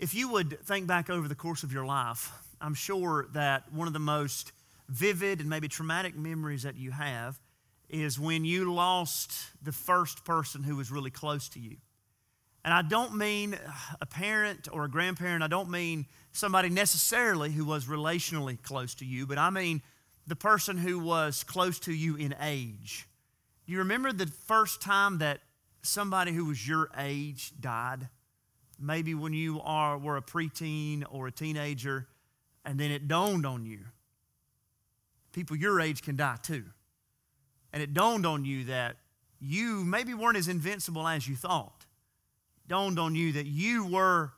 [0.00, 3.86] If you would think back over the course of your life, I'm sure that one
[3.86, 4.52] of the most
[4.88, 7.38] vivid and maybe traumatic memories that you have
[7.90, 11.76] is when you lost the first person who was really close to you.
[12.64, 13.58] And I don't mean
[14.00, 19.04] a parent or a grandparent, I don't mean somebody necessarily who was relationally close to
[19.04, 19.82] you, but I mean
[20.26, 23.06] the person who was close to you in age.
[23.66, 25.40] Do you remember the first time that
[25.82, 28.08] somebody who was your age died?
[28.80, 32.08] Maybe when you are, were a preteen or a teenager,
[32.64, 33.80] and then it dawned on you.
[35.32, 36.64] People your age can die too.
[37.72, 38.96] And it dawned on you that
[39.40, 41.86] you maybe weren't as invincible as you thought.
[42.64, 44.32] It dawned on you that you were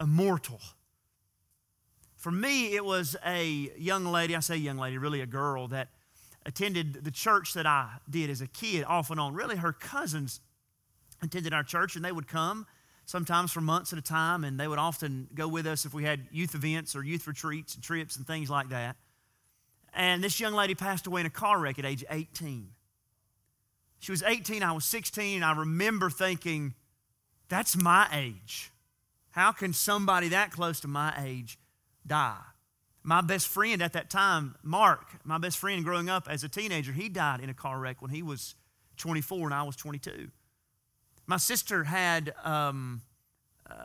[0.00, 0.60] immortal.
[2.16, 5.88] For me, it was a young lady, I say young lady, really a girl that
[6.46, 9.34] attended the church that I did as a kid off and on.
[9.34, 10.40] Really, her cousins
[11.22, 12.66] attended our church and they would come
[13.10, 16.04] sometimes for months at a time and they would often go with us if we
[16.04, 18.94] had youth events or youth retreats and trips and things like that.
[19.92, 22.68] And this young lady passed away in a car wreck at age 18.
[23.98, 26.74] She was 18, I was 16, and I remember thinking,
[27.48, 28.70] that's my age.
[29.32, 31.58] How can somebody that close to my age
[32.06, 32.38] die?
[33.02, 36.92] My best friend at that time, Mark, my best friend growing up as a teenager,
[36.92, 38.54] he died in a car wreck when he was
[38.98, 40.30] 24 and I was 22.
[41.30, 43.02] My sister had um,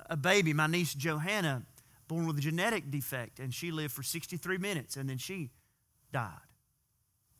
[0.10, 1.62] a baby, my niece Johanna,
[2.08, 5.52] born with a genetic defect, and she lived for 63 minutes and then she
[6.12, 6.40] died.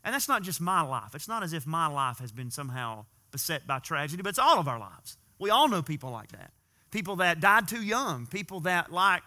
[0.04, 1.16] And that's not just my life.
[1.16, 4.60] It's not as if my life has been somehow beset by tragedy, but it's all
[4.60, 5.18] of our lives.
[5.40, 6.52] We all know people like that.
[6.92, 9.24] People that died too young, people that, like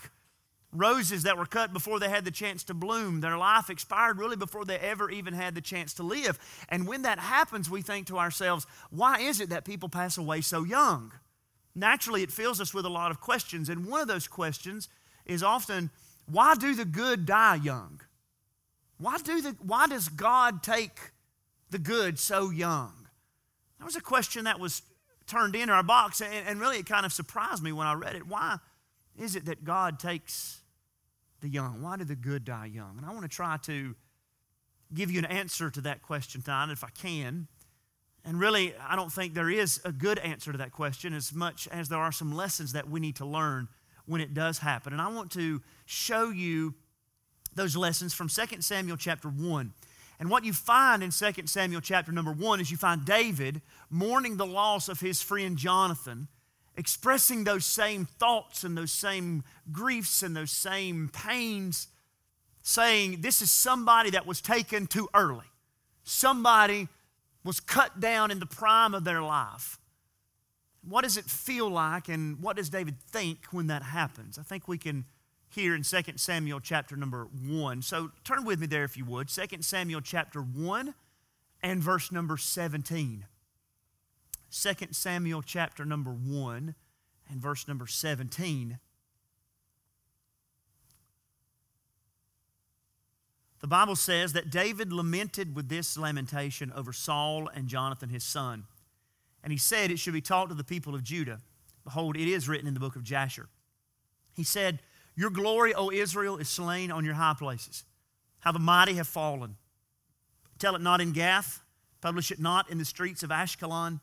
[0.72, 4.36] roses that were cut before they had the chance to bloom, their life expired really
[4.36, 6.38] before they ever even had the chance to live.
[6.68, 10.42] And when that happens, we think to ourselves, why is it that people pass away
[10.42, 11.12] so young?
[11.74, 13.68] Naturally, it fills us with a lot of questions.
[13.68, 14.88] And one of those questions
[15.24, 15.90] is often,
[16.26, 18.00] why do the good die young?
[18.98, 21.12] Why, do the, why does God take
[21.70, 22.92] the good so young?
[23.78, 24.82] That was a question that was
[25.26, 28.16] turned into our box, and, and really it kind of surprised me when I read
[28.16, 28.26] it.
[28.26, 28.58] Why
[29.18, 30.60] is it that God takes
[31.40, 31.82] the young?
[31.82, 32.96] Why do the good die young?
[32.96, 33.94] And I want to try to
[34.94, 37.48] give you an answer to that question tonight, if I can.
[38.24, 41.68] And really, I don't think there is a good answer to that question as much
[41.68, 43.68] as there are some lessons that we need to learn
[44.06, 44.92] when it does happen.
[44.92, 46.74] And I want to show you
[47.54, 49.72] those lessons from 2 Samuel chapter 1.
[50.20, 54.36] And what you find in 2 Samuel chapter number 1 is you find David mourning
[54.36, 56.28] the loss of his friend Jonathan,
[56.78, 61.88] expressing those same thoughts and those same griefs and those same pains,
[62.62, 65.44] saying, This is somebody that was taken too early.
[66.04, 66.88] Somebody
[67.44, 69.78] was cut down in the prime of their life.
[70.88, 74.38] What does it feel like, and what does David think when that happens?
[74.38, 75.04] I think we can
[75.50, 77.82] hear in 2 Samuel chapter number 1.
[77.82, 79.28] So turn with me there if you would.
[79.28, 80.94] 2 Samuel chapter 1
[81.62, 83.26] and verse number 17.
[84.50, 86.74] 2 Samuel chapter number 1
[87.30, 88.78] and verse number 17.
[93.60, 98.64] The Bible says that David lamented with this lamentation over Saul and Jonathan his son.
[99.42, 101.40] And he said it should be taught to the people of Judah.
[101.84, 103.48] Behold, it is written in the book of Jasher.
[104.34, 104.78] He said,
[105.16, 107.82] your glory, O Israel, is slain on your high places.
[108.38, 109.56] How the mighty have fallen.
[110.60, 111.60] Tell it not in Gath,
[112.00, 114.00] publish it not in the streets of Ashkelon,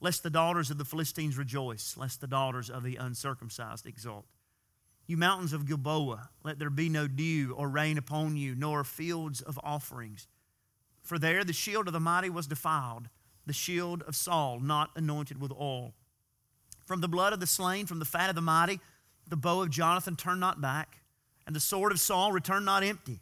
[0.00, 4.26] lest the daughters of the Philistines rejoice, lest the daughters of the uncircumcised exult.
[5.06, 9.40] You mountains of Gilboa, let there be no dew or rain upon you, nor fields
[9.40, 10.26] of offerings.
[11.02, 13.08] For there the shield of the mighty was defiled,
[13.46, 15.94] the shield of Saul not anointed with oil.
[16.84, 18.80] From the blood of the slain, from the fat of the mighty,
[19.28, 20.98] the bow of Jonathan turned not back,
[21.46, 23.20] and the sword of Saul returned not empty.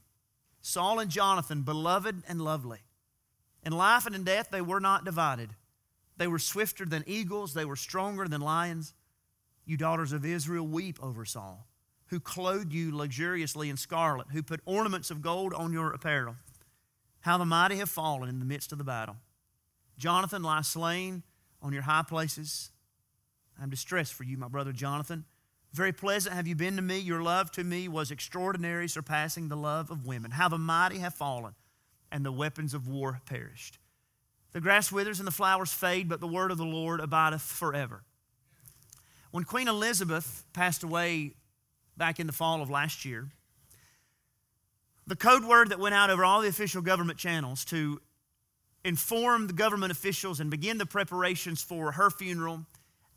[0.62, 2.80] Saul and Jonathan, beloved and lovely.
[3.62, 5.50] In life and in death, they were not divided.
[6.16, 8.94] They were swifter than eagles, they were stronger than lions.
[9.64, 11.66] You daughters of Israel, weep over Saul,
[12.06, 16.36] who clothed you luxuriously in scarlet, who put ornaments of gold on your apparel.
[17.21, 19.16] How the mighty have fallen in the midst of the battle.
[19.97, 21.22] Jonathan lies slain
[21.62, 22.71] on your high places.
[23.60, 25.24] I'm distressed for you, my brother Jonathan.
[25.72, 26.98] Very pleasant have you been to me.
[26.98, 30.30] Your love to me was extraordinary, surpassing the love of women.
[30.33, 31.54] How the mighty have fallen,
[32.12, 33.78] and the weapons of war perished.
[34.54, 38.04] The grass withers and the flowers fade, but the word of the Lord abideth forever.
[39.33, 41.33] When Queen Elizabeth passed away
[41.97, 43.28] back in the fall of last year,
[45.09, 48.01] the code word that went out over all the official government channels to
[48.84, 52.65] inform the government officials and begin the preparations for her funeral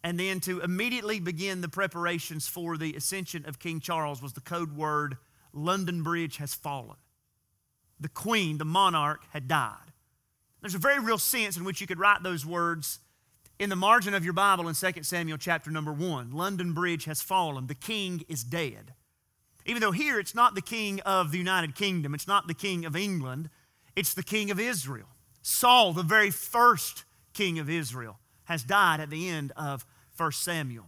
[0.03, 4.41] and then to immediately begin the preparations for the ascension of King Charles was the
[4.41, 5.17] code word
[5.53, 6.97] London Bridge has fallen.
[7.99, 9.86] The queen, the monarch, had died.
[10.61, 12.99] There's a very real sense in which you could write those words
[13.59, 16.31] in the margin of your Bible in 2 Samuel chapter number 1.
[16.31, 17.67] London Bridge has fallen.
[17.67, 18.93] The king is dead.
[19.65, 22.85] Even though here it's not the king of the United Kingdom, it's not the king
[22.85, 23.49] of England,
[23.95, 25.07] it's the king of Israel.
[25.41, 27.03] Saul, the very first
[27.33, 30.85] king of Israel, has died at the end of 1 Samuel.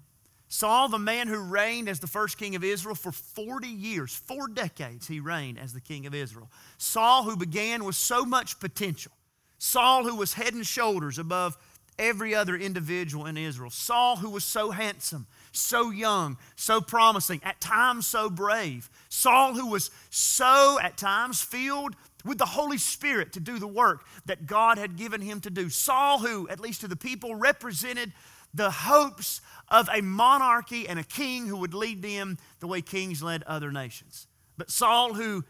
[0.47, 4.47] Saul, the man who reigned as the first king of Israel for 40 years, four
[4.47, 6.49] decades, he reigned as the king of Israel.
[6.77, 9.11] Saul, who began with so much potential.
[9.59, 11.57] Saul, who was head and shoulders above
[11.99, 13.69] every other individual in Israel.
[13.69, 18.89] Saul, who was so handsome, so young, so promising, at times so brave.
[19.09, 24.05] Saul, who was so at times filled with the Holy Spirit to do the work
[24.25, 25.69] that God had given him to do.
[25.69, 28.13] Saul, who, at least to the people, represented
[28.53, 33.21] the hopes of a monarchy and a king who would lead them the way kings
[33.21, 34.25] led other nations.
[34.57, 35.43] But Saul, who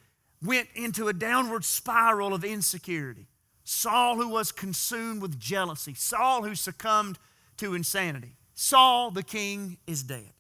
[0.44, 3.29] went into a downward spiral of insecurity.
[3.72, 5.94] Saul, who was consumed with jealousy.
[5.94, 7.20] Saul, who succumbed
[7.58, 8.34] to insanity.
[8.56, 10.34] Saul, the king, is dead.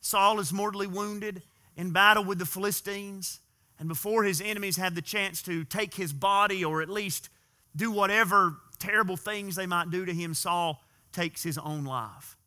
[0.00, 1.42] Saul is mortally wounded
[1.76, 3.40] in battle with the Philistines.
[3.78, 7.28] And before his enemies have the chance to take his body or at least
[7.76, 10.82] do whatever terrible things they might do to him, Saul
[11.12, 12.38] takes his own life.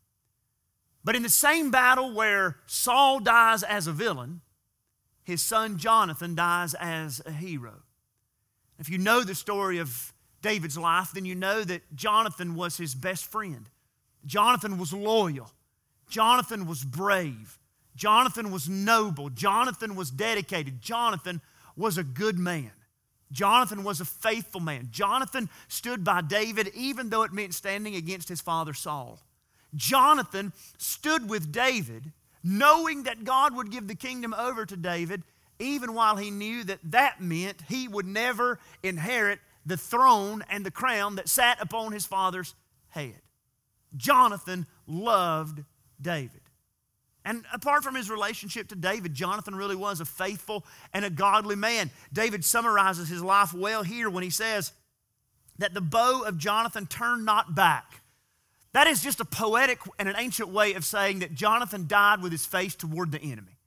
[1.04, 4.40] But in the same battle where Saul dies as a villain,
[5.22, 7.84] his son Jonathan dies as a hero.
[8.76, 10.12] If you know the story of
[10.46, 13.68] David's life, then you know that Jonathan was his best friend.
[14.24, 15.50] Jonathan was loyal.
[16.08, 17.58] Jonathan was brave.
[17.96, 19.28] Jonathan was noble.
[19.28, 20.80] Jonathan was dedicated.
[20.80, 21.40] Jonathan
[21.76, 22.70] was a good man.
[23.32, 24.86] Jonathan was a faithful man.
[24.92, 29.18] Jonathan stood by David even though it meant standing against his father Saul.
[29.74, 32.12] Jonathan stood with David
[32.44, 35.24] knowing that God would give the kingdom over to David
[35.58, 40.70] even while he knew that that meant he would never inherit the throne and the
[40.70, 42.54] crown that sat upon his father's
[42.88, 43.20] head.
[43.96, 45.62] Jonathan loved
[46.00, 46.40] David.
[47.24, 50.64] And apart from his relationship to David, Jonathan really was a faithful
[50.94, 51.90] and a godly man.
[52.12, 54.72] David summarizes his life well here when he says
[55.58, 58.02] that the bow of Jonathan turned not back.
[58.72, 62.30] That is just a poetic and an ancient way of saying that Jonathan died with
[62.30, 63.58] his face toward the enemy.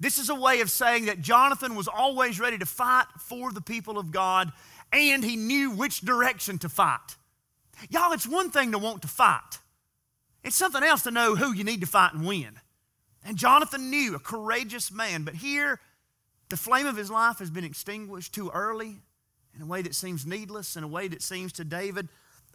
[0.00, 3.60] This is a way of saying that Jonathan was always ready to fight for the
[3.60, 4.50] people of God
[4.92, 7.16] and he knew which direction to fight.
[7.88, 9.58] Y'all, it's one thing to want to fight,
[10.44, 12.58] it's something else to know who you need to fight and win.
[13.24, 15.78] And Jonathan knew, a courageous man, but here
[16.48, 18.98] the flame of his life has been extinguished too early
[19.54, 22.08] in a way that seems needless, in a way that seems to David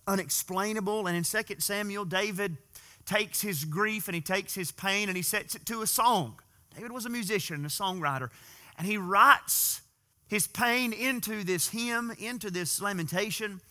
[0.06, 1.08] unexplainable.
[1.08, 2.58] And in 2 Samuel, David
[3.06, 6.40] takes his grief and he takes his pain and he sets it to a song.
[6.76, 8.30] David was a musician and a songwriter,
[8.78, 9.82] and he writes
[10.28, 13.62] his pain into this hymn, into this lamentation.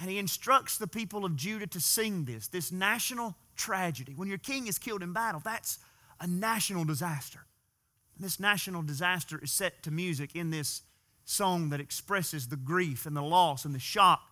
[0.00, 4.14] And he instructs the people of Judah to sing this, this national tragedy.
[4.14, 5.78] When your king is killed in battle, that's
[6.20, 7.40] a national disaster.
[8.14, 10.82] And this national disaster is set to music in this
[11.24, 14.22] song that expresses the grief and the loss and the shock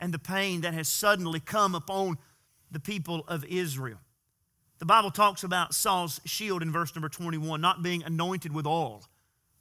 [0.00, 2.18] and the pain that has suddenly come upon
[2.70, 3.98] the people of Israel.
[4.78, 9.04] The Bible talks about Saul's shield in verse number 21 not being anointed with oil.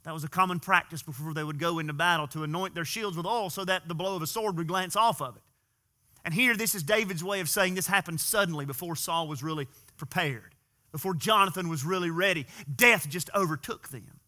[0.09, 3.15] That was a common practice before they would go into battle to anoint their shields
[3.15, 5.43] with oil so that the blow of a sword would glance off of it.
[6.25, 9.67] And here, this is David's way of saying this happened suddenly before Saul was really
[9.97, 10.55] prepared,
[10.91, 12.47] before Jonathan was really ready.
[12.75, 14.19] Death just overtook them.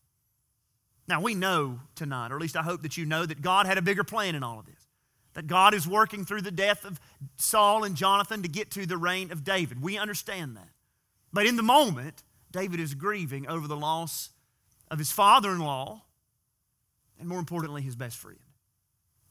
[1.07, 3.79] Now, we know tonight, or at least I hope that you know, that God had
[3.79, 4.87] a bigger plan in all of this.
[5.33, 6.99] That God is working through the death of
[7.37, 9.81] Saul and Jonathan to get to the reign of David.
[9.81, 10.69] We understand that.
[11.33, 12.21] But in the moment,
[12.51, 14.29] David is grieving over the loss
[14.91, 16.03] of his father in law,
[17.17, 18.37] and more importantly, his best friend.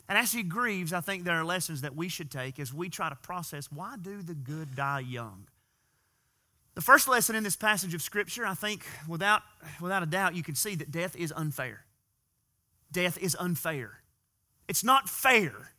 [0.08, 2.88] And as he grieves, I think there are lessons that we should take as we
[2.88, 5.46] try to process why do the good die young?
[6.74, 9.42] The first lesson in this passage of Scripture, I think, without,
[9.80, 11.84] without a doubt, you can see that death is unfair.
[12.90, 14.00] Death is unfair.
[14.66, 15.72] It's not fair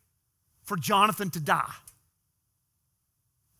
[0.62, 1.72] for Jonathan to die.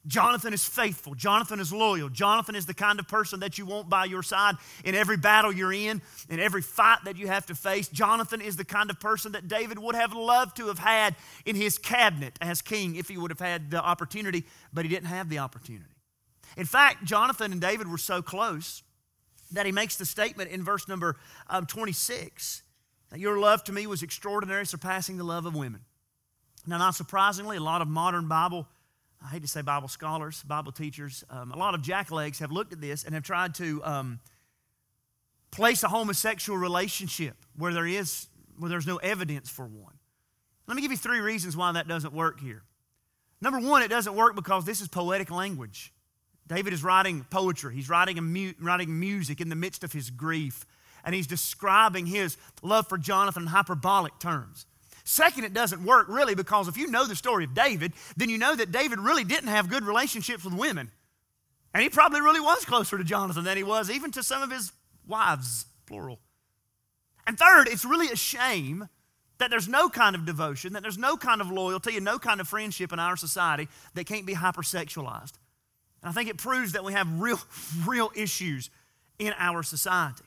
[0.06, 1.14] Jonathan is faithful.
[1.14, 2.08] Jonathan is loyal.
[2.08, 5.52] Jonathan is the kind of person that you want by your side in every battle
[5.52, 7.88] you're in, in every fight that you have to face.
[7.88, 11.14] Jonathan is the kind of person that David would have loved to have had
[11.46, 15.06] in his cabinet as king if he would have had the opportunity, but he didn't
[15.06, 15.94] have the opportunity.
[16.56, 18.82] In fact, Jonathan and David were so close
[19.52, 21.16] that he makes the statement in verse number
[21.48, 22.62] um, 26
[23.10, 25.82] that your love to me was extraordinary, surpassing the love of women.
[26.66, 28.66] Now, not surprisingly, a lot of modern Bible
[29.24, 32.72] I hate to say Bible scholars, Bible teachers, um, a lot of jacklegs have looked
[32.72, 34.20] at this and have tried to um,
[35.50, 38.26] place a homosexual relationship where there is
[38.58, 39.94] where there's no evidence for one.
[40.66, 42.62] Let me give you three reasons why that doesn't work here.
[43.40, 45.92] Number one, it doesn't work because this is poetic language.
[46.46, 47.74] David is writing poetry.
[47.74, 50.66] He's writing, mu- writing music in the midst of his grief,
[51.04, 54.66] and he's describing his love for Jonathan in hyperbolic terms.
[55.04, 58.38] Second, it doesn't work really because if you know the story of David, then you
[58.38, 60.90] know that David really didn't have good relationships with women.
[61.74, 64.50] And he probably really was closer to Jonathan than he was even to some of
[64.50, 64.72] his
[65.06, 66.20] wives, plural.
[67.26, 68.88] And third, it's really a shame
[69.38, 72.40] that there's no kind of devotion, that there's no kind of loyalty, and no kind
[72.40, 75.32] of friendship in our society that can't be hypersexualized.
[76.02, 77.40] And I think it proves that we have real,
[77.86, 78.70] real issues
[79.18, 80.24] in our society.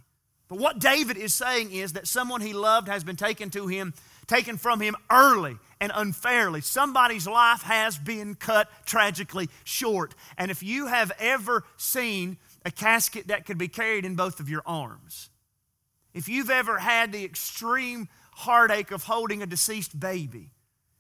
[0.48, 3.94] But what David is saying is that someone he loved has been taken to him,
[4.28, 6.62] taken from him early and unfairly.
[6.62, 10.16] Somebody's life has been cut tragically short.
[10.38, 14.50] And if you have ever seen a casket that could be carried in both of
[14.50, 15.30] your arms,
[16.14, 20.52] if you've ever had the extreme heartache of holding a deceased baby,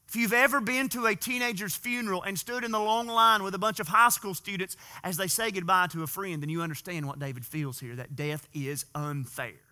[0.07, 3.55] if you've ever been to a teenager's funeral and stood in the long line with
[3.55, 6.61] a bunch of high school students as they say goodbye to a friend, then you
[6.61, 9.64] understand what David feels here that death is unfair.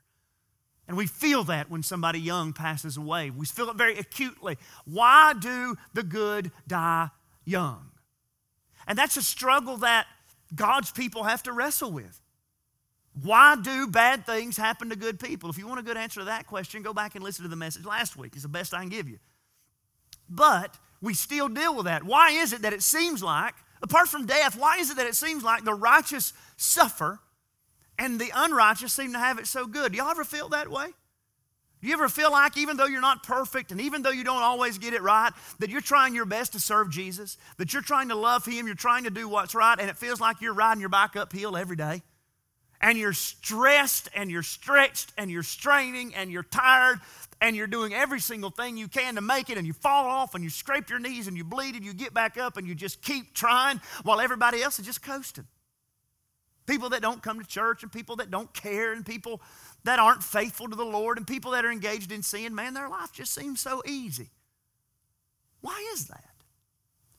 [0.87, 3.29] And we feel that when somebody young passes away.
[3.29, 4.57] We feel it very acutely.
[4.85, 7.09] Why do the good die
[7.45, 7.91] young?
[8.85, 10.07] And that's a struggle that
[10.53, 12.19] God's people have to wrestle with.
[13.21, 15.49] Why do bad things happen to good people?
[15.49, 17.55] If you want a good answer to that question, go back and listen to the
[17.55, 18.33] message last week.
[18.33, 19.19] It's the best I can give you.
[20.27, 22.03] But we still deal with that.
[22.03, 25.15] Why is it that it seems like, apart from death, why is it that it
[25.15, 27.19] seems like the righteous suffer
[27.99, 29.91] and the unrighteous seem to have it so good?
[29.91, 30.87] Do y'all ever feel that way?
[31.81, 34.41] Do you ever feel like, even though you're not perfect and even though you don't
[34.41, 38.07] always get it right, that you're trying your best to serve Jesus, that you're trying
[38.07, 40.79] to love Him, you're trying to do what's right, and it feels like you're riding
[40.79, 42.01] your bike uphill every day?
[42.79, 46.99] And you're stressed and you're stretched and you're straining and you're tired
[47.41, 50.35] and you're doing every single thing you can to make it, and you fall off
[50.35, 52.75] and you scrape your knees and you bleed and you get back up and you
[52.75, 55.47] just keep trying while everybody else is just coasting.
[56.65, 59.41] People that don't come to church and people that don't care and people
[59.83, 62.89] that aren't faithful to the Lord and people that are engaged in sin, man, their
[62.89, 64.29] life just seems so easy.
[65.61, 66.23] Why is that?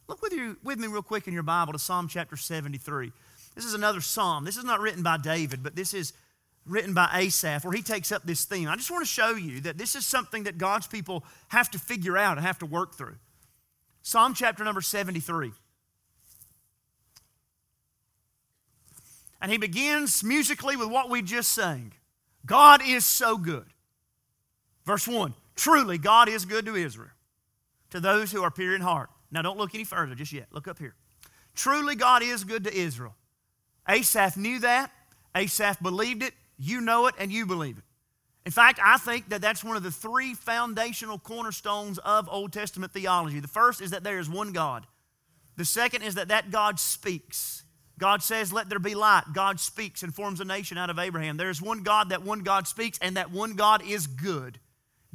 [0.09, 3.13] Look with, you, with me real quick in your Bible to Psalm chapter 73.
[3.55, 4.45] This is another psalm.
[4.45, 6.13] This is not written by David, but this is
[6.67, 8.69] written by Asaph, where he takes up this theme.
[8.69, 11.79] I just want to show you that this is something that God's people have to
[11.79, 13.17] figure out and have to work through.
[14.03, 15.53] Psalm chapter number 73.
[19.45, 21.93] And he begins musically with what we just sang
[22.47, 23.67] God is so good.
[24.87, 27.11] Verse 1 Truly, God is good to Israel,
[27.91, 29.11] to those who are pure in heart.
[29.31, 30.47] Now, don't look any further just yet.
[30.51, 30.95] Look up here.
[31.55, 33.17] Truly, God is good to Israel.
[33.87, 34.91] Asaph knew that.
[35.37, 36.33] Asaph believed it.
[36.57, 37.85] You know it and you believe it.
[38.47, 42.93] In fact, I think that that's one of the three foundational cornerstones of Old Testament
[42.93, 43.41] theology.
[43.41, 44.87] The first is that there is one God.
[45.59, 47.64] The second is that that God speaks.
[47.99, 49.25] God says, Let there be light.
[49.33, 51.37] God speaks and forms a nation out of Abraham.
[51.37, 54.59] There is one God, that one God speaks, and that one God is good.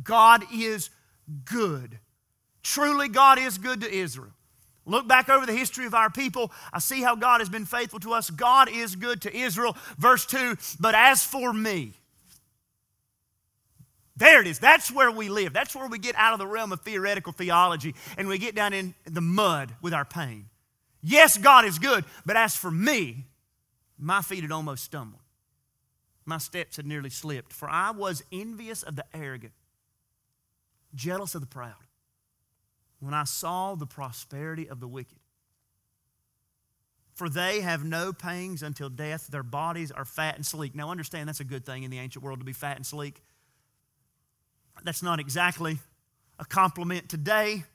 [0.04, 0.90] God is
[1.46, 2.00] good.
[2.64, 4.32] Truly, God is good to Israel.
[4.86, 6.52] Look back over the history of our people.
[6.74, 8.30] I see how God has been faithful to us.
[8.30, 9.78] God is good to Israel.
[9.98, 11.94] Verse 2 But as for me,
[14.16, 14.60] there it is.
[14.60, 15.54] That's where we live.
[15.54, 18.74] That's where we get out of the realm of theoretical theology and we get down
[18.74, 20.46] in the mud with our pain.
[21.02, 23.26] Yes, God is good, but as for me,
[23.98, 25.22] my feet had almost stumbled.
[26.26, 29.54] My steps had nearly slipped, for I was envious of the arrogant,
[30.94, 31.74] jealous of the proud
[33.00, 35.20] when I saw the prosperity of the wicked.
[37.16, 39.28] For they have no pangs until death.
[39.28, 40.74] Their bodies are fat and sleek.
[40.74, 43.22] Now, understand that's a good thing in the ancient world to be fat and sleek.
[44.84, 45.80] That's not exactly
[46.40, 47.66] a compliment today,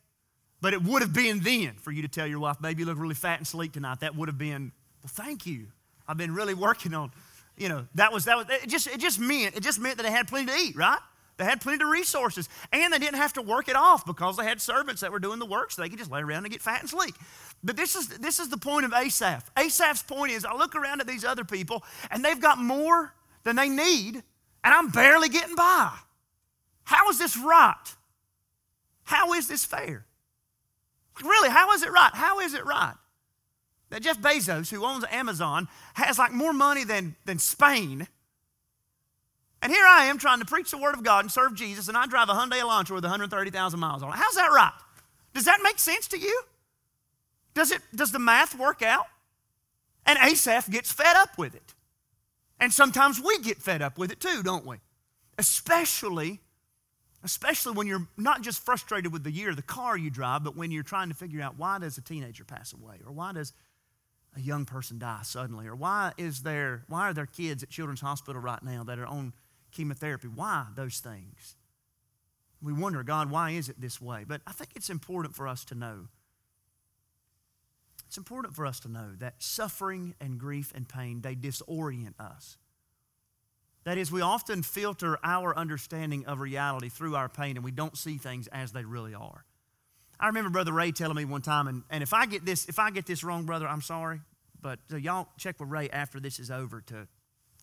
[0.65, 2.99] but it would have been then for you to tell your wife, baby, you look
[2.99, 4.01] really fat and sleek tonight.
[4.01, 5.67] That would have been, well, thank you.
[6.09, 7.13] I've been really working on,
[7.59, 10.05] you know, that was, that was, it just, it just meant, it just meant that
[10.05, 11.01] they had plenty to eat, right?
[11.37, 14.45] They had plenty of resources, and they didn't have to work it off because they
[14.45, 16.63] had servants that were doing the work, so they could just lay around and get
[16.63, 17.15] fat and sleek.
[17.63, 19.45] But this is, this is the point of Asaph.
[19.59, 23.57] Asaph's point is I look around at these other people, and they've got more than
[23.57, 24.25] they need, and
[24.75, 25.95] I'm barely getting by.
[26.85, 27.75] How is this right?
[29.03, 30.07] How is this fair?
[31.23, 32.11] Really, how is it right?
[32.13, 32.95] How is it right?
[33.91, 38.09] That Jeff Bezos, who owns Amazon, has like more money than, than Spain
[39.65, 41.97] and here I am trying to preach the Word of God and serve Jesus, and
[41.97, 44.17] I drive a Hyundai Elantra with 130,000 miles on it.
[44.17, 44.75] How's that right?
[45.33, 46.43] Does that make sense to you?
[47.55, 49.07] Does, it, does the math work out?
[50.05, 51.73] And Asaph gets fed up with it.
[52.61, 54.77] And sometimes we get fed up with it too, don't we?
[55.39, 56.41] Especially,
[57.25, 60.71] especially when you're not just frustrated with the year, the car you drive, but when
[60.71, 62.97] you're trying to figure out why does a teenager pass away?
[63.05, 63.53] Or why does
[64.37, 65.67] a young person die suddenly?
[65.67, 69.07] Or why is there why are there kids at Children's Hospital right now that are
[69.07, 69.33] on
[69.73, 70.29] chemotherapy?
[70.29, 71.57] Why those things?
[72.63, 74.25] We wonder, God, why is it this way?
[74.27, 76.09] But I think it's important for us to know.
[78.07, 82.59] It's important for us to know that suffering and grief and pain, they disorient us.
[83.85, 87.97] That is, we often filter our understanding of reality through our pain and we don't
[87.97, 89.45] see things as they really are.
[90.19, 92.79] I remember Brother Ray telling me one time, and, and if I get this, if
[92.79, 94.21] I get this wrong, brother, I'm sorry.
[94.61, 97.07] But uh, y'all check with Ray after this is over to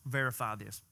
[0.06, 0.84] verify this.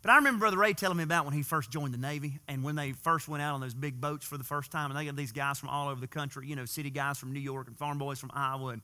[0.00, 2.62] But I remember Brother Ray telling me about when he first joined the Navy and
[2.62, 4.90] when they first went out on those big boats for the first time.
[4.90, 7.32] And they got these guys from all over the country, you know, city guys from
[7.32, 8.82] New York and farm boys from Iowa and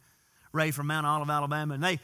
[0.53, 1.75] Ray from Mount Olive, Alabama.
[1.75, 2.01] And they,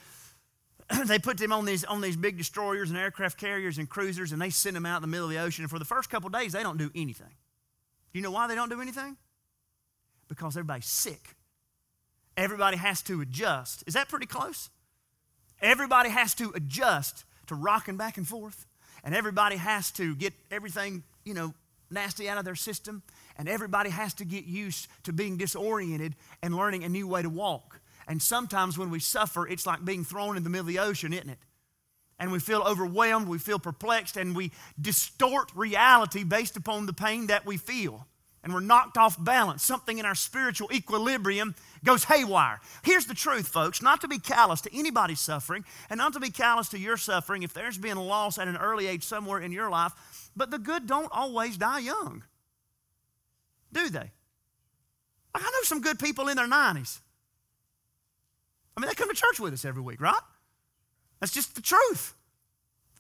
[1.07, 4.41] they put them on these, on these big destroyers and aircraft carriers and cruisers and
[4.41, 5.65] they send them out in the middle of the ocean.
[5.65, 7.35] And for the first couple days, they don't do anything.
[8.13, 9.17] Do you know why they don't do anything?
[10.29, 11.35] Because everybody's sick.
[12.37, 13.85] Everybody has to adjust.
[13.87, 14.71] Is that pretty close?
[15.61, 18.67] Everybody has to adjust to rocking back and forth
[19.07, 21.55] and everybody has to get everything, you know,
[21.91, 23.03] nasty out of their system,
[23.39, 27.31] and everybody has to get used to being disoriented and learning a new way to
[27.31, 27.81] walk.
[28.07, 31.13] And sometimes when we suffer, it's like being thrown in the middle of the ocean,
[31.13, 31.39] isn't it?
[32.19, 37.27] And we feel overwhelmed, we feel perplexed, and we distort reality based upon the pain
[37.27, 38.07] that we feel
[38.47, 39.65] and we're knocked off balance.
[39.65, 42.61] Something in our spiritual equilibrium goes haywire.
[42.85, 46.31] Here's the truth, folks not to be callous to anybody's suffering and not to be
[46.31, 49.51] callous to your suffering if there's been a loss at an early age somewhere in
[49.51, 52.23] your life, but the good don't always die young.
[53.73, 54.13] Do they?
[55.35, 57.01] I know some good people in their 90s.
[58.77, 60.21] I mean, they come to church with us every week, right?
[61.21, 62.15] That's just the truth.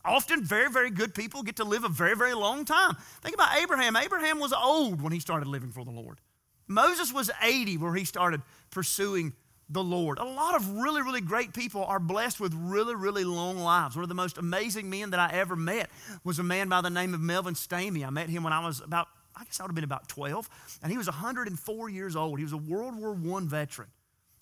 [0.04, 2.96] Often, very, very good people get to live a very, very long time.
[3.22, 3.96] Think about Abraham.
[3.96, 6.20] Abraham was old when he started living for the Lord.
[6.68, 9.32] Moses was 80 where he started pursuing
[9.68, 10.18] the Lord.
[10.18, 13.96] A lot of really, really great people are blessed with really, really long lives.
[13.96, 15.90] One of the most amazing men that I ever met
[16.22, 18.06] was a man by the name of Melvin Stamey.
[18.06, 20.48] I met him when I was about, I guess I would have been about 12,
[20.82, 22.38] and he was 104 years old.
[22.38, 23.88] He was a World War I veteran.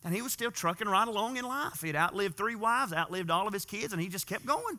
[0.05, 1.81] And he was still trucking right along in life.
[1.81, 4.79] He'd outlived three wives, outlived all of his kids, and he just kept going.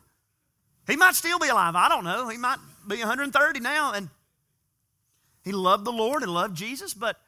[0.86, 1.74] He might still be alive.
[1.74, 2.28] I don't know.
[2.28, 3.92] He might be 130 now.
[3.92, 4.08] And
[5.44, 7.20] he loved the Lord and loved Jesus, but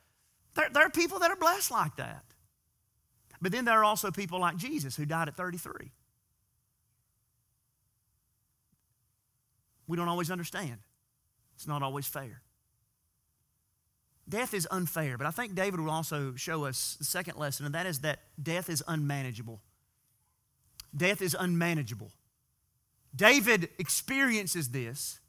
[0.54, 2.24] there, there are people that are blessed like that.
[3.40, 5.90] But then there are also people like Jesus who died at 33.
[9.86, 10.78] We don't always understand,
[11.54, 12.42] it's not always fair.
[14.28, 17.74] Death is unfair, but I think David will also show us the second lesson, and
[17.74, 19.60] that is that death is unmanageable.
[20.94, 22.10] Death is unmanageable.
[23.14, 25.20] David experiences this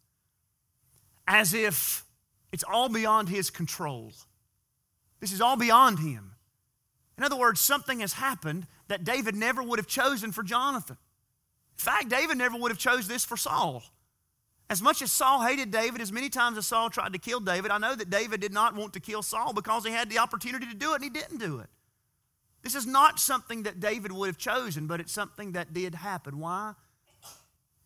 [1.27, 2.03] as if
[2.51, 4.11] it's all beyond his control.
[5.19, 6.33] This is all beyond him.
[7.17, 10.97] In other words, something has happened that David never would have chosen for Jonathan.
[11.77, 13.83] In fact, David never would have chose this for Saul.
[14.69, 17.71] As much as Saul hated David, as many times as Saul tried to kill David,
[17.71, 20.67] I know that David did not want to kill Saul because he had the opportunity
[20.67, 21.67] to do it and he didn't do it.
[22.61, 26.39] This is not something that David would have chosen, but it's something that did happen.
[26.39, 26.73] Why?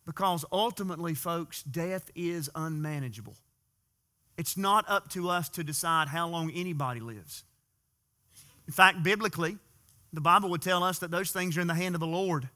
[0.04, 3.36] Because ultimately, folks, death is unmanageable.
[4.36, 7.44] It's not up to us to decide how long anybody lives.
[8.66, 9.56] In fact, biblically,
[10.12, 12.48] the Bible would tell us that those things are in the hand of the Lord,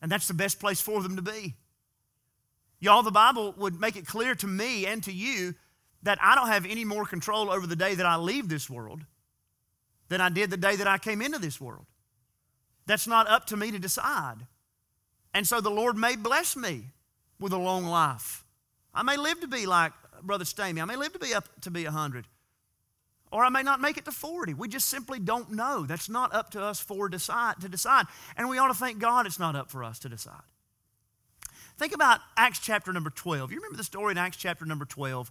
[0.00, 1.54] and that's the best place for them to be.
[2.84, 5.54] Y'all, the Bible would make it clear to me and to you
[6.02, 9.06] that I don't have any more control over the day that I leave this world
[10.10, 11.86] than I did the day that I came into this world.
[12.84, 14.46] That's not up to me to decide.
[15.32, 16.90] And so the Lord may bless me
[17.40, 18.44] with a long life.
[18.92, 20.82] I may live to be like Brother Stamey.
[20.82, 22.26] I may live to be up to be 100.
[23.32, 24.52] Or I may not make it to 40.
[24.52, 25.86] We just simply don't know.
[25.86, 28.04] That's not up to us for decide, to decide.
[28.36, 30.42] And we ought to thank God it's not up for us to decide.
[31.76, 33.50] Think about Acts chapter number 12.
[33.50, 35.30] You remember the story in Acts chapter number 12?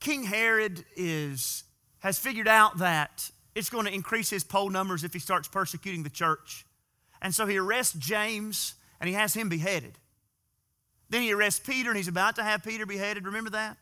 [0.00, 1.64] King Herod is,
[2.00, 6.02] has figured out that it's going to increase his poll numbers if he starts persecuting
[6.02, 6.66] the church.
[7.22, 9.98] And so he arrests James and he has him beheaded.
[11.10, 13.24] Then he arrests Peter and he's about to have Peter beheaded.
[13.24, 13.76] Remember that?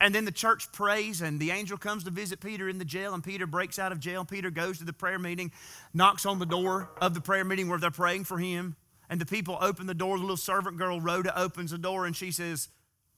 [0.00, 3.14] And then the church prays, and the angel comes to visit Peter in the jail,
[3.14, 4.24] and Peter breaks out of jail.
[4.24, 5.52] Peter goes to the prayer meeting,
[5.94, 8.74] knocks on the door of the prayer meeting where they're praying for him,
[9.12, 10.16] and the people open the door.
[10.16, 12.70] The little servant girl, Rhoda, opens the door, and she says,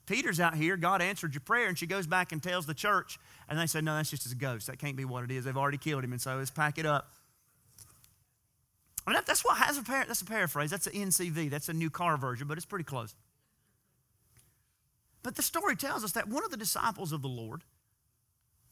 [0.06, 0.76] Peter's out here.
[0.76, 1.68] God answered your prayer.
[1.68, 3.16] And she goes back and tells the church.
[3.48, 4.66] And they say, No, that's just a ghost.
[4.66, 5.44] That can't be what it is.
[5.44, 6.10] They've already killed him.
[6.10, 7.12] And so let's pack it up.
[9.06, 10.72] I mean, that's what has a par- that's a paraphrase.
[10.72, 11.48] That's an NCV.
[11.48, 13.14] That's a new car version, but it's pretty close.
[15.22, 17.62] But the story tells us that one of the disciples of the Lord,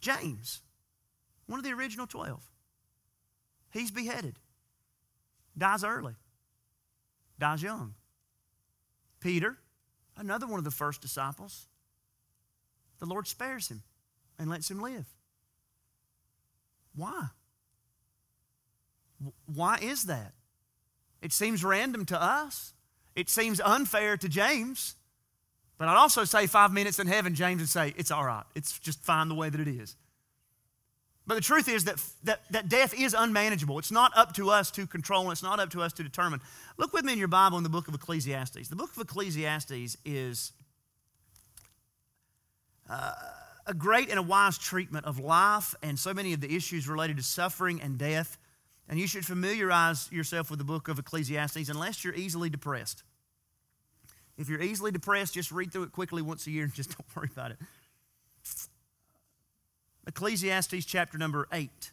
[0.01, 0.61] James,
[1.47, 2.43] one of the original 12,
[3.71, 4.41] he's beheaded,
[5.57, 6.15] dies early,
[7.42, 7.94] dies young.
[9.18, 9.59] Peter,
[10.16, 11.66] another one of the first disciples,
[13.00, 13.83] the Lord spares him
[14.38, 15.07] and lets him live.
[16.94, 17.31] Why?
[19.46, 20.35] Why is that?
[21.20, 22.74] It seems random to us.
[23.16, 24.94] It seems unfair to James.
[25.78, 28.44] But I'd also say five minutes in heaven, James would say, it's all right.
[28.55, 29.96] It's just fine the way that it is.
[31.27, 33.79] But the truth is that, that, that death is unmanageable.
[33.79, 36.41] It's not up to us to control, and it's not up to us to determine.
[36.79, 38.69] Look with me in your Bible in the book of Ecclesiastes.
[38.69, 40.53] The book of Ecclesiastes is
[42.91, 43.13] uh,
[43.67, 47.17] a great and a wise treatment of life and so many of the issues related
[47.19, 48.37] to suffering and death.
[48.89, 53.05] And you should familiarize yourself with the book of Ecclesiastes unless you're easily depressed.
[54.37, 57.17] If you're easily depressed, just read through it quickly once a year and just don't
[57.17, 57.59] worry about it.
[60.07, 61.93] Ecclesiastes chapter number 8.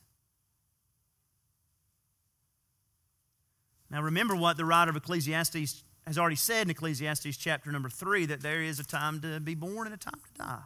[3.91, 8.27] Now, remember what the writer of Ecclesiastes has already said in Ecclesiastes chapter number 3
[8.27, 10.63] that there is a time to be born and a time to die.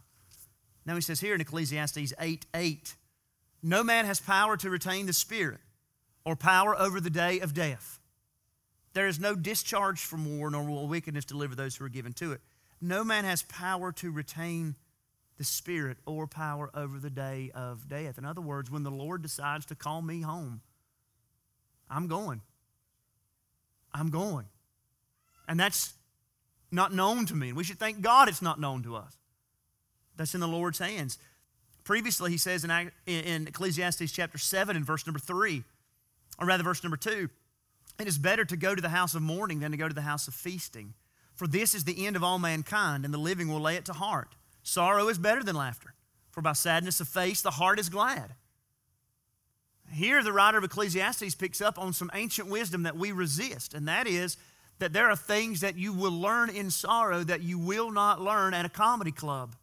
[0.86, 2.96] Now, he says here in Ecclesiastes 8 8,
[3.62, 5.62] no man has power to retain the Spirit
[6.26, 8.00] or power over the day of death.
[8.94, 12.34] There is no discharge from war, nor will wickedness deliver those who are given to
[12.34, 12.42] it.
[12.82, 14.76] No man has power to retain
[15.38, 18.18] the Spirit or power over the day of death.
[18.18, 20.62] In other words, when the Lord decides to call me home,
[21.90, 22.42] I'm going.
[23.94, 24.46] I'm going.
[25.48, 25.94] And that's
[26.72, 27.50] not known to me.
[27.50, 29.18] And we should thank God it's not known to us.
[30.16, 31.18] That's in the Lord's hands.
[31.84, 35.64] Previously, he says in, in Ecclesiastes chapter 7 and verse number 3,
[36.40, 37.30] or rather, verse number 2,
[38.00, 40.02] it is better to go to the house of mourning than to go to the
[40.02, 40.94] house of feasting.
[41.36, 43.94] For this is the end of all mankind, and the living will lay it to
[43.94, 44.36] heart.
[44.64, 45.94] Sorrow is better than laughter,
[46.32, 48.34] for by sadness of face the heart is glad.
[49.92, 53.88] Here, the writer of Ecclesiastes picks up on some ancient wisdom that we resist, and
[53.88, 54.38] that is
[54.80, 58.54] that there are things that you will learn in sorrow that you will not learn
[58.54, 59.56] at a comedy club.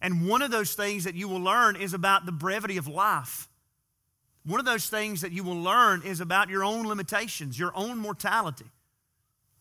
[0.00, 3.48] And one of those things that you will learn is about the brevity of life.
[4.44, 7.98] One of those things that you will learn is about your own limitations, your own
[7.98, 8.66] mortality.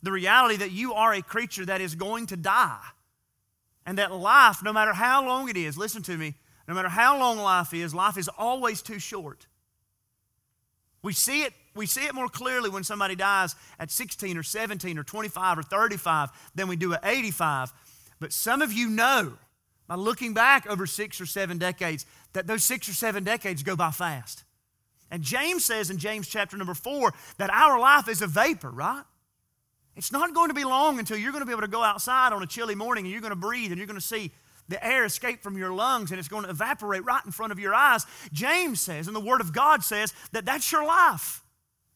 [0.03, 2.83] The reality that you are a creature that is going to die.
[3.87, 6.35] And that life, no matter how long it is, listen to me,
[6.67, 9.47] no matter how long life is, life is always too short.
[11.01, 14.99] We see it, we see it more clearly when somebody dies at 16 or 17
[14.99, 17.71] or 25 or 35 than we do at 85.
[18.19, 19.33] But some of you know
[19.87, 23.77] by looking back over six or seven decades that those six or seven decades go
[23.77, 24.43] by fast.
[25.09, 29.03] And James says in James chapter number four that our life is a vapor, right?
[29.97, 32.31] It's not going to be long until you're going to be able to go outside
[32.31, 34.31] on a chilly morning and you're going to breathe and you're going to see
[34.69, 37.57] the air escape from your lungs and it's going to evaporate right in front of
[37.57, 38.05] your eyes.
[38.31, 41.41] James says, and the Word of God says, that that's your life.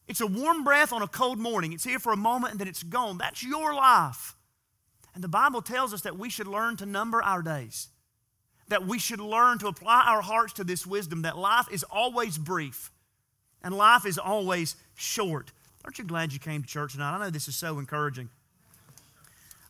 [0.08, 1.72] It's a warm breath on a cold morning.
[1.72, 3.18] It's here for a moment and then it's gone.
[3.18, 4.34] That's your life.
[5.14, 7.88] And the Bible tells us that we should learn to number our days,
[8.66, 12.36] that we should learn to apply our hearts to this wisdom, that life is always
[12.36, 12.90] brief
[13.62, 15.52] and life is always short.
[15.84, 17.16] Aren't you glad you came to church tonight?
[17.16, 18.28] I know this is so encouraging.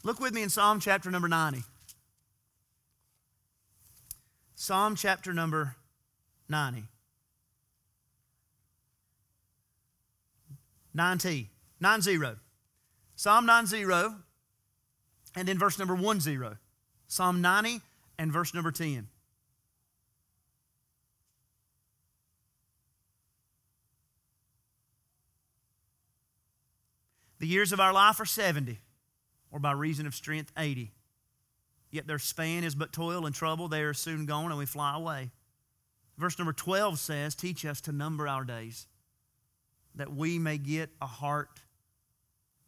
[0.02, 1.62] Look with me in Psalm chapter number 90.
[4.54, 5.76] Psalm chapter number
[6.48, 6.84] 90.
[10.94, 11.50] 90.
[11.80, 12.18] 90.
[13.16, 13.84] Psalm 90
[15.34, 16.58] and then verse number 10.
[17.08, 17.80] Psalm 90
[18.18, 19.08] and verse number 10.
[27.42, 28.78] The years of our life are 70,
[29.50, 30.92] or by reason of strength, 80.
[31.90, 33.66] Yet their span is but toil and trouble.
[33.66, 35.32] They are soon gone and we fly away.
[36.16, 38.86] Verse number 12 says, Teach us to number our days,
[39.96, 41.58] that we may get a heart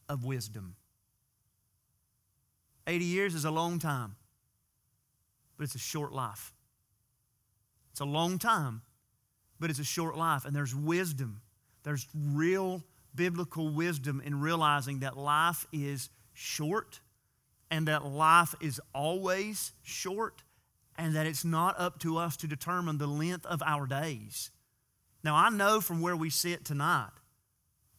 [0.09, 0.75] of wisdom.
[2.89, 4.17] 80 years is a long time,
[5.57, 6.53] but it's a short life.
[7.93, 8.83] It's a long time,
[9.61, 10.45] but it's a short life.
[10.45, 11.43] And there's wisdom,
[11.85, 12.83] there's real
[13.15, 17.01] biblical wisdom in realizing that life is short
[17.71, 20.43] and that life is always short
[20.97, 24.51] and that it's not up to us to determine the length of our days.
[25.23, 27.11] Now, I know from where we sit tonight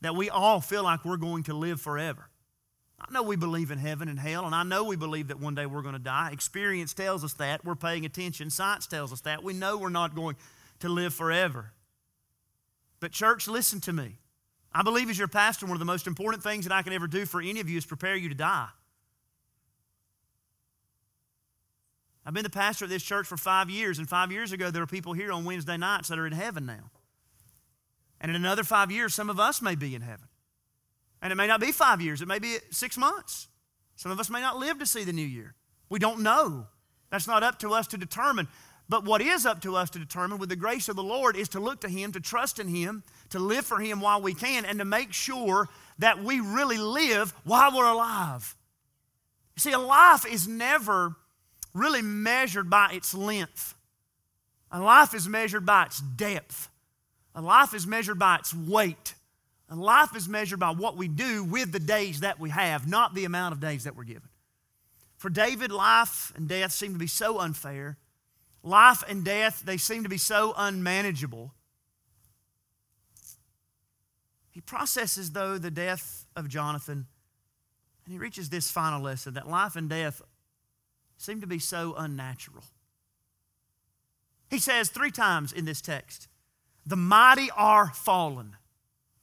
[0.02, 2.30] that we all feel like we're going to live forever.
[3.00, 5.56] I know we believe in heaven and hell, and I know we believe that one
[5.56, 6.30] day we're going to die.
[6.32, 7.66] Experience tells us that.
[7.66, 8.50] We're paying attention.
[8.50, 9.44] Science tells us that.
[9.44, 10.38] We know we're not going
[10.80, 11.74] to live forever.
[13.00, 14.20] But, church, listen to me.
[14.78, 17.08] I believe as your pastor, one of the most important things that I can ever
[17.08, 18.68] do for any of you is prepare you to die.
[22.26, 24.82] I've been the pastor of this church for five years, and five years ago, there
[24.82, 26.92] were people here on Wednesday nights that are in heaven now.
[28.20, 30.28] And in another five years, some of us may be in heaven.
[31.22, 33.48] And it may not be five years, it may be six months.
[33.96, 35.56] Some of us may not live to see the new year.
[35.88, 36.68] We don't know.
[37.12, 38.50] That's not up to us to determine.
[38.88, 41.50] But what is up to us to determine with the grace of the Lord is
[41.50, 44.66] to look to Him, to trust in Him, to live for Him while we can,
[44.66, 48.56] and to make sure that we really live while we're alive.
[49.58, 51.16] See, a life is never
[51.74, 53.74] really measured by its length.
[54.72, 56.70] A life is measured by its depth.
[57.34, 59.16] A life is measured by its weight.
[59.70, 63.16] A life is measured by what we do with the days that we have, not
[63.16, 64.30] the amount of days that we're given.
[65.18, 67.98] For David, life and death seem to be so unfair.
[68.66, 71.54] Life and death, they seem to be so unmanageable.
[74.50, 77.06] He processes, though, the death of Jonathan,
[78.06, 80.20] and he reaches this final lesson that life and death
[81.18, 82.64] seem to be so unnatural.
[84.50, 86.28] He says three times in this text
[86.88, 88.56] the mighty are fallen.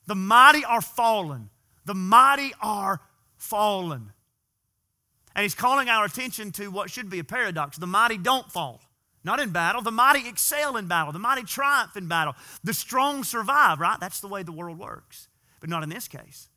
[0.06, 1.50] The mighty are fallen.
[1.84, 3.00] The mighty are
[3.36, 4.12] fallen.
[5.34, 7.76] And he's calling our attention to what should be a paradox.
[7.76, 8.80] The mighty don't fall.
[9.24, 9.82] Not in battle.
[9.82, 11.12] The mighty excel in battle.
[11.12, 12.34] The mighty triumph in battle.
[12.64, 13.98] The strong survive, right?
[14.00, 15.28] That's the way the world works.
[15.60, 16.48] But not in this case.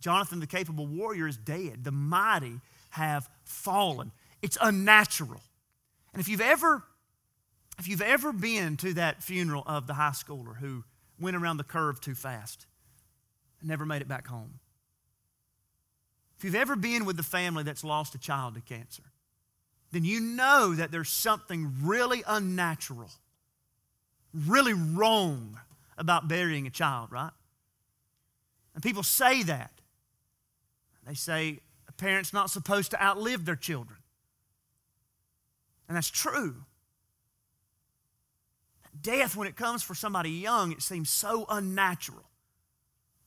[0.00, 1.84] Jonathan, the capable warrior, is dead.
[1.84, 4.12] The mighty have fallen.
[4.40, 5.40] It's unnatural.
[6.12, 6.84] And if you've ever
[7.78, 10.84] if you've ever been to that funeral of the high schooler who
[11.18, 12.66] went around the curve too fast
[13.60, 14.60] and never made it back home.
[16.36, 19.04] If you've ever been with the family that's lost a child to cancer,
[19.92, 23.10] then you know that there's something really unnatural,
[24.34, 25.60] really wrong
[25.98, 27.30] about burying a child, right?
[28.74, 29.70] And people say that.
[31.06, 33.98] They say a parent's not supposed to outlive their children.
[35.88, 36.64] And that's true.
[38.98, 42.24] Death, when it comes for somebody young, it seems so unnatural.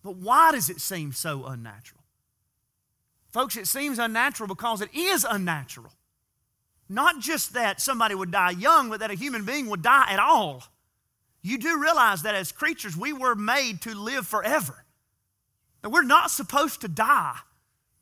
[0.03, 2.01] But why does it seem so unnatural?
[3.31, 5.91] Folks, it seems unnatural because it is unnatural.
[6.87, 10.19] Not just that somebody would die young, but that a human being would die at
[10.19, 10.63] all.
[11.41, 14.85] You do realize that as creatures, we were made to live forever.
[15.81, 17.37] That we're not supposed to die.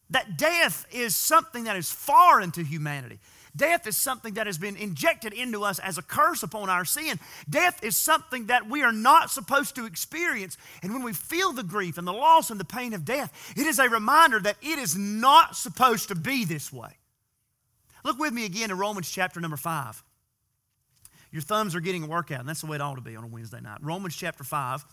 [0.10, 3.19] That death is something that is foreign to humanity.
[3.56, 7.19] Death is something that has been injected into us as a curse upon our sin.
[7.50, 10.58] Death is something that we are not supposed to experience.
[10.82, 13.67] And when we feel the grief and the loss and the pain of death, it
[13.67, 16.98] is a reminder that it is not supposed to be this way.
[18.04, 20.04] Look with me again in Romans chapter number 5.
[21.32, 23.24] Your thumbs are getting a workout, and that's the way it ought to be on
[23.24, 23.80] a Wednesday night.
[23.82, 24.86] Romans chapter 5.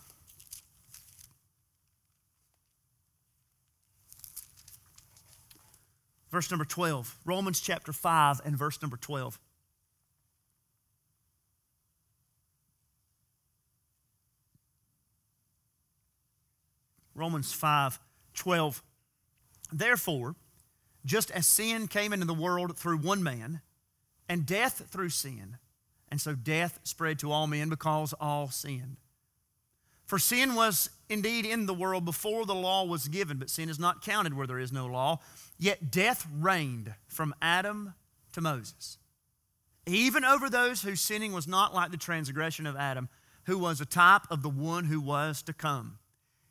[6.31, 7.17] verse number 12.
[7.25, 9.37] Romans chapter 5 and verse number 12.
[17.13, 17.99] Romans 5
[18.33, 18.81] 12.
[19.73, 20.35] Therefore,
[21.05, 23.61] just as sin came into the world through one man,
[24.29, 25.57] and death through sin,
[26.09, 28.97] and so death spread to all men because all sinned.
[30.05, 33.79] For sin was indeed in the world before the law was given, but sin is
[33.79, 35.19] not counted where there is no law.
[35.57, 37.93] Yet death reigned from Adam
[38.33, 38.97] to Moses,
[39.87, 43.09] even over those whose sinning was not like the transgression of Adam,
[43.45, 45.97] who was a type of the one who was to come.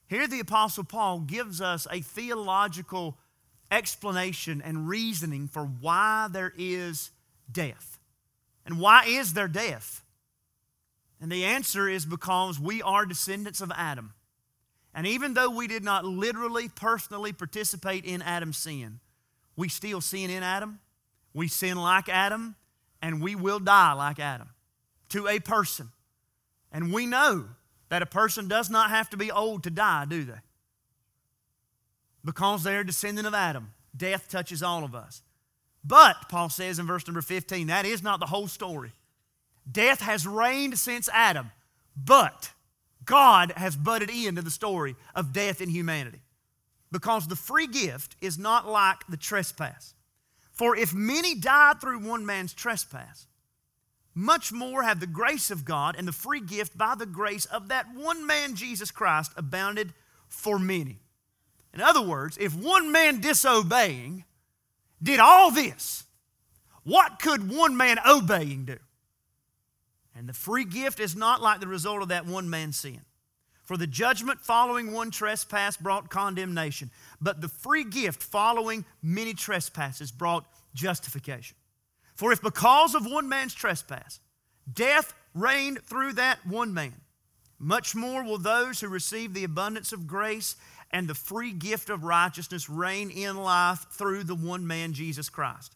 [0.07, 3.19] Here, the Apostle Paul gives us a theological
[3.71, 7.11] explanation and reasoning for why there is
[7.51, 7.99] death.
[8.67, 10.05] And why is there death?
[11.21, 14.15] And the answer is because we are descendants of Adam.
[14.95, 19.01] And even though we did not literally, personally participate in Adam's sin,
[19.57, 20.81] we still sin in Adam.
[21.33, 22.57] We sin like Adam,
[23.01, 24.49] and we will die like Adam
[25.11, 25.91] to a person.
[26.73, 27.47] And we know
[27.89, 30.41] that a person does not have to be old to die, do they?
[32.25, 33.73] Because they're a descendant of Adam.
[33.97, 35.23] Death touches all of us.
[35.83, 38.93] But, Paul says in verse number 15, that is not the whole story.
[39.71, 41.51] Death has reigned since Adam,
[41.97, 42.51] but
[43.05, 46.21] God has butted into the story of death in humanity.
[46.93, 49.95] Because the free gift is not like the trespass.
[50.53, 53.27] For if many died through one man's trespass,
[54.15, 57.69] much more have the grace of God and the free gift by the grace of
[57.69, 59.95] that one man, Jesus Christ, abounded
[60.29, 60.99] for many.
[61.73, 64.25] In other words, if one man disobeying
[65.03, 66.05] did all this,
[66.83, 68.79] what could one man obeying do?
[70.17, 73.01] And the free gift is not like the result of that one man's sin.
[73.65, 80.11] For the judgment following one trespass brought condemnation, but the free gift following many trespasses
[80.11, 81.57] brought justification.
[82.17, 84.19] For if because of one man's trespass,
[84.71, 86.95] death reigned through that one man,
[87.61, 90.57] much more will those who receive the abundance of grace
[90.91, 95.75] and the free gift of righteousness reign in life through the one man, Jesus Christ.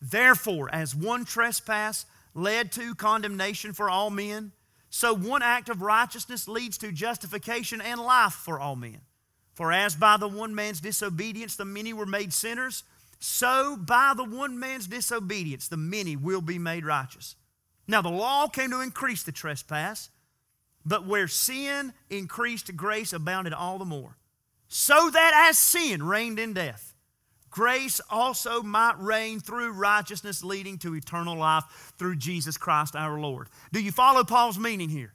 [0.00, 4.52] Therefore, as one trespass led to condemnation for all men,
[4.88, 9.00] so one act of righteousness leads to justification and life for all men.
[9.54, 12.84] For as by the one man's disobedience the many were made sinners,
[13.18, 17.36] so by the one man's disobedience the many will be made righteous.
[17.86, 20.10] Now the law came to increase the trespass,
[20.86, 24.16] but where sin increased, grace abounded all the more.
[24.72, 26.94] So that as sin reigned in death,
[27.50, 31.64] grace also might reign through righteousness, leading to eternal life
[31.98, 33.48] through Jesus Christ our Lord.
[33.72, 35.12] Do you follow Paul's meaning here?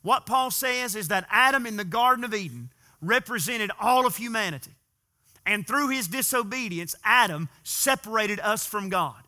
[0.00, 2.70] What Paul says is that Adam in the Garden of Eden
[3.02, 4.72] represented all of humanity.
[5.44, 9.22] And through his disobedience, Adam separated us from God.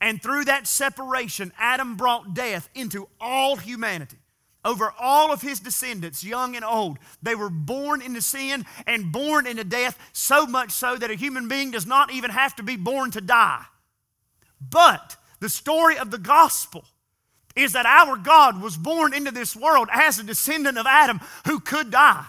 [0.00, 4.21] And through that separation, Adam brought death into all humanity
[4.64, 6.98] over all of his descendants, young and old.
[7.22, 11.48] They were born into sin and born into death, so much so that a human
[11.48, 13.64] being does not even have to be born to die.
[14.60, 16.84] But the story of the gospel
[17.56, 21.60] is that our God was born into this world as a descendant of Adam who
[21.60, 22.24] could die.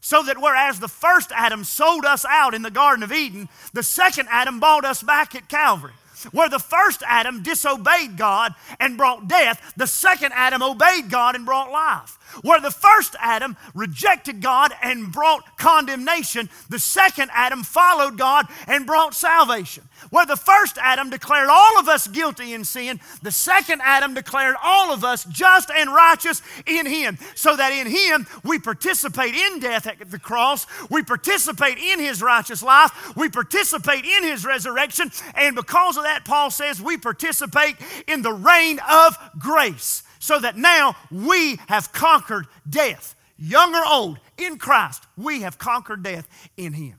[0.00, 3.82] So that whereas the first Adam sold us out in the Garden of Eden, the
[3.82, 5.92] second Adam bought us back at Calvary.
[6.24, 11.46] Where the first Adam disobeyed God and brought death, the second Adam obeyed God and
[11.46, 12.17] brought life.
[12.42, 18.86] Where the first Adam rejected God and brought condemnation, the second Adam followed God and
[18.86, 19.84] brought salvation.
[20.10, 24.56] Where the first Adam declared all of us guilty in sin, the second Adam declared
[24.62, 27.18] all of us just and righteous in Him.
[27.34, 32.22] So that in Him we participate in death at the cross, we participate in His
[32.22, 37.76] righteous life, we participate in His resurrection, and because of that, Paul says we participate
[38.06, 43.14] in the reign of grace so that now we have conquered death.
[43.36, 46.98] Young or old, in Christ, we have conquered death in Him.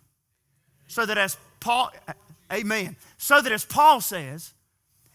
[0.88, 1.92] So that as Paul,
[2.52, 4.54] amen, so that as Paul says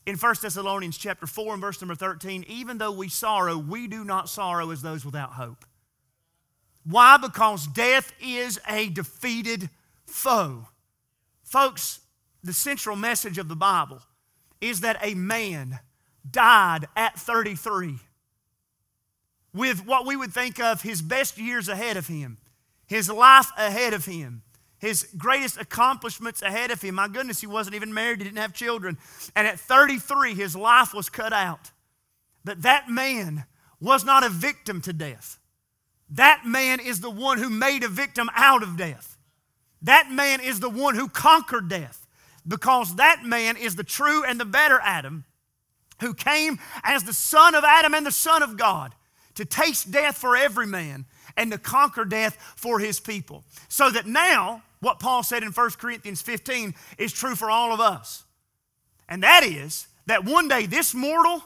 [0.06, 4.04] in 1 Thessalonians chapter 4 and verse number 13, even though we sorrow, we do
[4.04, 5.64] not sorrow as those without hope.
[6.84, 7.16] Why?
[7.16, 9.70] Because death is a defeated
[10.06, 10.68] foe.
[11.42, 12.00] Folks,
[12.42, 14.00] the central message of the Bible
[14.60, 15.78] is that a man
[16.28, 17.98] died at 33
[19.52, 22.38] with what we would think of his best years ahead of him,
[22.86, 24.42] his life ahead of him,
[24.78, 26.96] his greatest accomplishments ahead of him.
[26.96, 28.98] My goodness, he wasn't even married, he didn't have children.
[29.34, 31.70] And at 33, his life was cut out.
[32.44, 33.44] But that man
[33.80, 35.38] was not a victim to death.
[36.10, 39.16] That man is the one who made a victim out of death.
[39.82, 42.06] That man is the one who conquered death
[42.46, 45.24] because that man is the true and the better Adam
[46.00, 48.94] who came as the Son of Adam and the Son of God
[49.34, 53.44] to taste death for every man and to conquer death for his people.
[53.68, 57.80] So that now, what Paul said in 1 Corinthians 15 is true for all of
[57.80, 58.24] us.
[59.08, 61.42] And that is that one day this mortal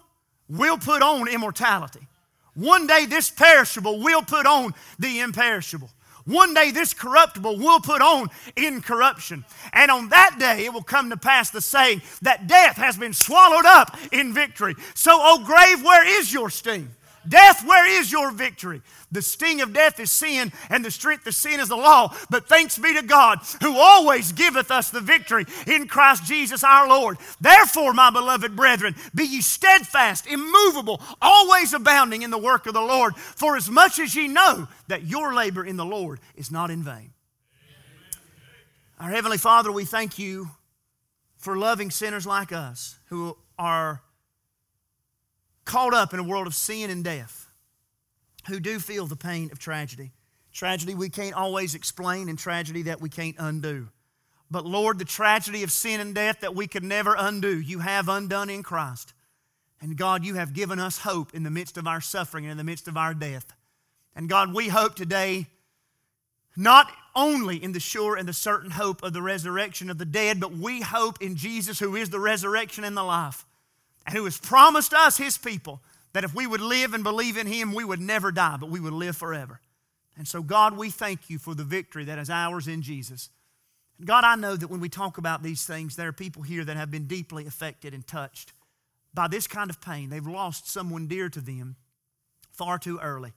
[0.49, 2.07] will put on immortality.
[2.55, 5.91] One day this perishable will put on the imperishable.
[6.29, 9.47] One day this corruptible will put on incorruption.
[9.73, 13.15] And on that day it will come to pass the saying that death has been
[13.15, 14.75] swallowed up in victory.
[14.93, 16.91] So, O grave, where is your sting?
[17.27, 18.83] Death, where is your victory?
[19.11, 22.15] The sting of death is sin, and the strength of sin is the law.
[22.31, 26.89] But thanks be to God, who always giveth us the victory in Christ Jesus our
[26.89, 27.19] Lord.
[27.41, 32.81] Therefore, my beloved brethren, be ye steadfast, immovable, always abounding in the work of the
[32.81, 36.71] Lord, for as much as ye know that your labor in the Lord is not
[36.71, 37.13] in vain.
[39.01, 40.51] Our Heavenly Father, we thank you
[41.37, 44.03] for loving sinners like us who are
[45.69, 47.47] caught up in a world of sin and death
[48.49, 50.13] who do feel the pain of tragedy.
[50.51, 53.89] Tragedy we can't always explain, and tragedy that we can't undo.
[54.51, 58.09] But Lord, the tragedy of sin and death that we could never undo, you have
[58.09, 59.13] undone in Christ.
[59.81, 62.57] And God, you have given us hope in the midst of our suffering and in
[62.57, 63.53] the midst of our death.
[64.17, 65.47] And God, we hope today
[66.57, 70.41] not only in the sure and the certain hope of the resurrection of the dead,
[70.41, 73.45] but we hope in Jesus, who is the resurrection and the life,
[74.09, 75.83] and who has promised us, his people,
[76.15, 78.81] that if we would live and believe in Him, we would never die, but we
[78.81, 79.61] would live forever.
[80.17, 83.29] And so, God, we thank you for the victory that is ours in Jesus.
[84.03, 86.79] God, I know that when we talk about these things, there are people here that
[86.79, 88.55] have been deeply affected and touched
[89.13, 90.09] by this kind of pain.
[90.09, 91.77] They've lost someone dear to them
[92.51, 93.35] far too early.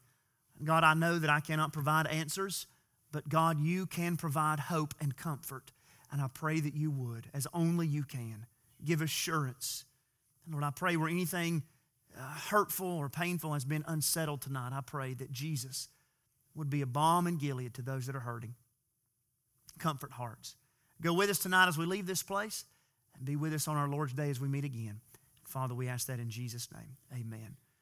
[0.64, 2.66] God, I know that I cannot provide answers,
[3.12, 5.74] but God, you can provide hope and comfort.
[6.14, 8.46] And I pray that you would, as only you can,
[8.86, 9.84] give assurance.
[10.46, 11.64] And Lord, I pray where anything
[12.18, 15.90] uh, hurtful or painful has been unsettled tonight, I pray that Jesus
[16.56, 18.56] would be a balm in Gilead to those that are hurting.
[19.80, 20.56] Comfort hearts.
[21.02, 22.66] Go with us tonight as we leave this place
[23.16, 25.00] and be with us on our Lord's day as we meet again.
[25.46, 26.98] Father, we ask that in Jesus' name.
[27.14, 27.56] Amen.